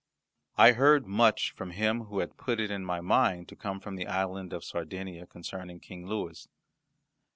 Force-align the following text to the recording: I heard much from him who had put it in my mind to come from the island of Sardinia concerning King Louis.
I 0.57 0.71
heard 0.71 1.05
much 1.05 1.51
from 1.51 1.69
him 1.69 2.05
who 2.05 2.21
had 2.21 2.35
put 2.35 2.59
it 2.59 2.71
in 2.71 2.83
my 2.83 3.01
mind 3.01 3.47
to 3.49 3.55
come 3.55 3.79
from 3.79 3.97
the 3.97 4.07
island 4.07 4.51
of 4.51 4.63
Sardinia 4.65 5.27
concerning 5.27 5.79
King 5.79 6.07
Louis. 6.07 6.47